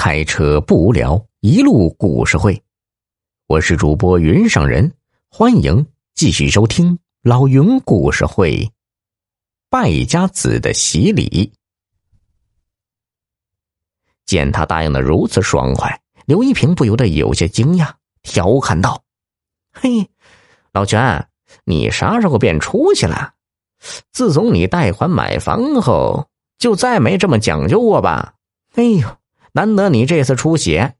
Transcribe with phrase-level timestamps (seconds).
[0.00, 2.62] 开车不无聊，一路故事会。
[3.48, 4.94] 我是主播云上人，
[5.28, 8.70] 欢迎继续收听老云故事会。
[9.68, 11.52] 败家子的洗礼，
[14.24, 17.92] 见他答应的如此爽快，刘一平不由得有些惊讶，
[18.22, 19.02] 调侃道
[19.74, 20.08] ：“嘿，
[20.72, 21.28] 老全，
[21.64, 23.34] 你啥时候变出息了？
[24.12, 28.34] 自从你贷款买房后，就再没这么讲究过吧？
[28.76, 29.04] 哎呦！”
[29.58, 30.94] 难得你这次出血，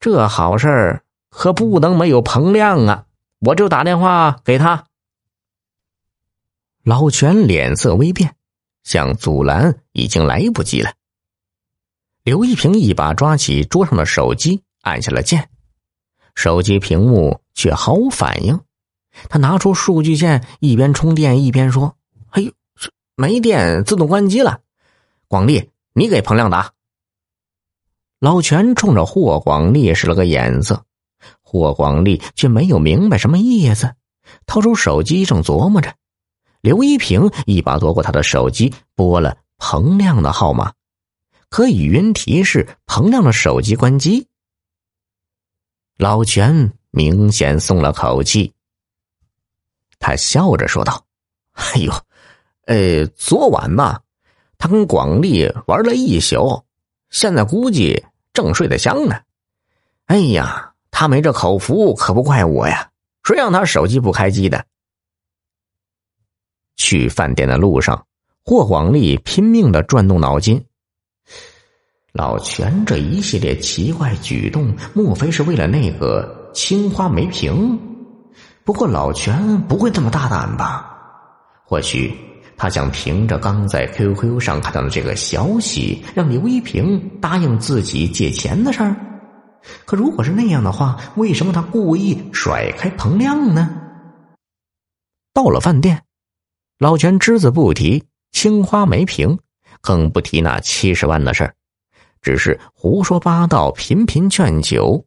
[0.00, 3.06] 这好事儿可不能没有彭亮啊！
[3.40, 4.84] 我就打电话给他。
[6.84, 8.36] 老全脸色微变，
[8.84, 10.92] 想阻拦已经来不及了。
[12.22, 15.48] 刘一平一把抓起桌上的手机，按下了键，
[16.34, 18.60] 手机屏幕却毫无反应。
[19.30, 21.96] 他拿出数据线，一边充电一边说
[22.28, 22.52] ：“哎呦，
[23.14, 24.60] 没电，自动关机了。”
[25.28, 26.75] 广利，你给彭亮打。
[28.18, 30.84] 老全冲着霍广利使了个眼色，
[31.42, 33.94] 霍广利却没有明白什么意思，
[34.46, 35.94] 掏出手机正琢磨着。
[36.62, 40.72] 刘一平一把夺过他的手机，拨了彭亮的号码，
[41.50, 44.26] 可语音提示彭亮的手机关机。
[45.98, 48.52] 老全明显松了口气，
[49.98, 51.04] 他笑着说道
[51.52, 51.92] ：“哎呦，
[52.66, 54.00] 呃，昨晚嘛，
[54.58, 56.62] 他跟广利玩了一宿。”
[57.16, 59.16] 现在估计正睡得香呢。
[60.04, 62.90] 哎呀，他没这口福，可不怪我呀。
[63.22, 64.66] 谁让他手机不开机的？
[66.76, 68.06] 去饭店的路上，
[68.44, 70.62] 霍广利拼命的转动脑筋。
[72.12, 77.80] 老全这一系列奇怪举动，莫非是为了那个青花梅瓶？
[78.62, 80.94] 不过老全不会这么大胆吧？
[81.64, 82.14] 或许。
[82.56, 88.96] 他想凭着刚在 QQ 上看到的这个消息，让刘一平答应自己借钱的事儿。
[89.84, 93.68] 可如果是那样的话，为什么他故意甩开彭亮呢？
[95.34, 96.02] 到了饭店，
[96.78, 98.02] 老全只字不提
[98.32, 99.38] 青花梅瓶，
[99.80, 101.54] 更不提那七十万的事儿，
[102.22, 105.04] 只是胡说八道，频频劝酒。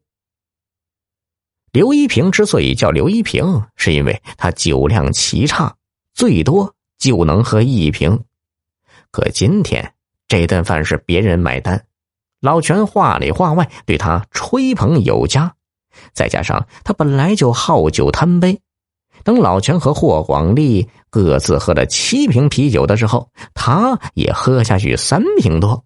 [1.71, 5.75] 刘一平之所以叫刘一平，是因为他酒量奇差，
[6.13, 6.75] 最多。
[6.99, 8.25] 就能喝一瓶，
[9.09, 9.93] 可今天
[10.27, 11.85] 这顿饭是别人买单，
[12.41, 15.55] 老全话里话外对他吹捧有加，
[16.13, 18.61] 再加上他本来就好酒贪杯，
[19.23, 25.85] 等老全和霍广利各自喝了七瓶啤酒的时候，他也喝下去三瓶多，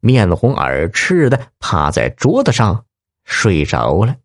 [0.00, 2.84] 面红耳赤的趴在桌子上
[3.24, 4.16] 睡着了。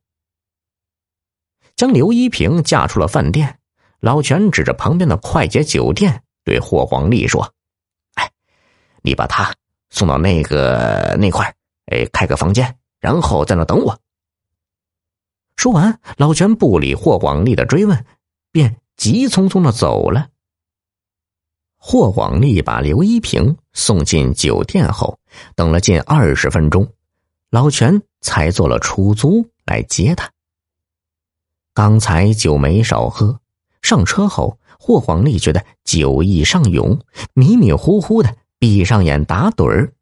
[1.75, 3.59] 将刘一平架出了饭店。
[4.03, 7.53] 老全指着旁边的快捷酒店，对霍广利说
[8.15, 8.29] ：“哎，
[9.01, 9.55] 你把他
[9.91, 11.55] 送到那个那块
[11.85, 13.97] 哎，开个房间，然后在那等我。”
[15.55, 18.05] 说完，老全不理霍广利的追问，
[18.51, 20.27] 便急匆匆的走了。
[21.77, 25.17] 霍广利把刘一平送进酒店后，
[25.55, 26.91] 等了近二十分钟，
[27.49, 30.29] 老全才坐了出租来接他。
[31.73, 33.39] 刚才酒没少喝。
[33.83, 36.99] 上车后，霍广利觉得酒意上涌，
[37.33, 39.93] 迷迷糊糊的闭上眼打盹儿。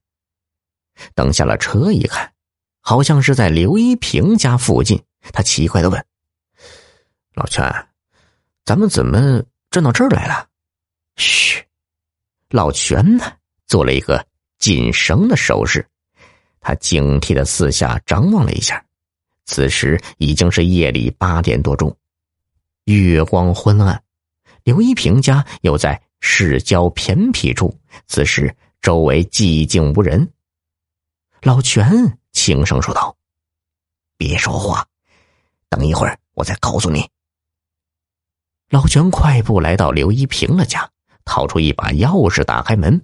[1.16, 2.32] 等下了车一看，
[2.80, 5.02] 好像是在刘一平家附近。
[5.34, 6.06] 他奇怪的问
[7.34, 7.64] ：“老全，
[8.66, 10.48] 咱们怎么转到这儿来了？”
[11.18, 11.64] 嘘，
[12.50, 13.34] 老全呢
[13.68, 14.26] 做了一个
[14.60, 15.86] 紧绳的手势。
[16.60, 18.84] 他警惕的四下张望了一下，
[19.46, 21.96] 此时已经是夜里八点多钟。
[22.86, 24.04] 月光昏暗，
[24.64, 30.32] 刘一平家又在市郊偏僻处，此时周围寂静无人。
[31.42, 33.16] 老全轻声说道
[34.18, 34.86] ：“别说话，
[35.70, 37.08] 等一会儿我再告诉你。”
[38.70, 40.90] 老全快步来到刘一平的家，
[41.24, 43.04] 掏出一把钥匙，打开门，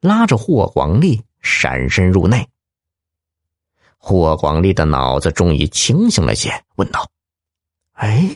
[0.00, 2.48] 拉着霍广利闪身入内。
[3.98, 7.06] 霍广利的脑子终于清醒了些，问道
[7.92, 8.34] ：“哎？”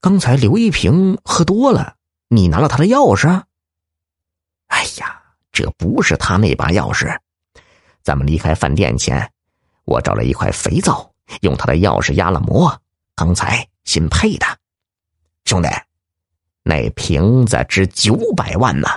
[0.00, 1.94] 刚才刘一平喝多了，
[2.28, 3.28] 你拿了他的钥匙？
[4.66, 5.22] 哎呀，
[5.52, 7.16] 这不是他那把钥匙。
[8.02, 9.30] 咱们离开饭店前，
[9.84, 11.12] 我找了一块肥皂，
[11.42, 12.80] 用他的钥匙压了膜，
[13.14, 14.46] 刚才新配的。
[15.44, 15.68] 兄弟，
[16.62, 18.88] 那瓶子值九百万呢，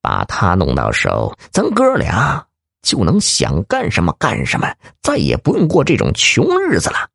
[0.00, 2.46] 把它弄到手，咱哥俩
[2.80, 4.72] 就能想干什么干什么，
[5.02, 7.10] 再也不用过这种穷日子了。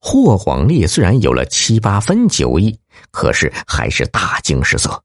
[0.00, 2.78] 霍广利虽然有了七八分酒意，
[3.10, 5.02] 可是还是大惊失色。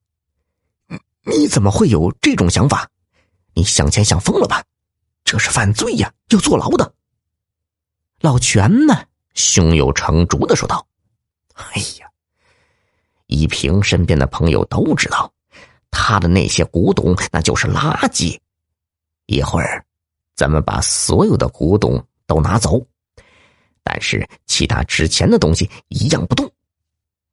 [0.88, 1.00] 你
[1.38, 2.90] 你怎么会有这种想法？
[3.54, 4.63] 你想钱想疯了吧？
[5.24, 6.94] 这是犯罪呀，要坐牢的。
[8.19, 8.94] 老全呢，
[9.34, 10.86] 胸有成竹的说道
[11.56, 12.07] ：“哎呀，
[13.28, 15.31] 依萍身边的朋友都知道，
[15.92, 18.38] 他的那些古董那就是垃圾。
[19.25, 19.86] 一会儿，
[20.36, 22.86] 咱们把所有的古董都拿走，
[23.83, 26.50] 但是其他值钱的东西一样不动。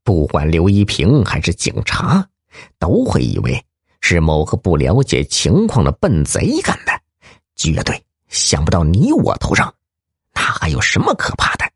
[0.02, 2.28] 不管刘一平还是警察，
[2.78, 3.64] 都会以为
[4.00, 7.00] 是某个不了解情况的笨贼干的，
[7.54, 9.72] 绝对想不到你我头上。”
[10.32, 11.70] 那还有什么可怕的？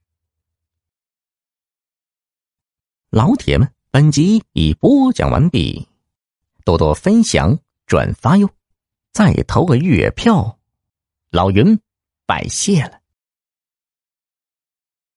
[3.11, 5.87] 老铁们，本集已播讲完毕，
[6.65, 7.57] 多多分享
[7.87, 8.49] 转发哟！
[9.13, 10.59] 再投个月票，
[11.31, 11.79] 老云
[12.27, 13.04] 拜谢了。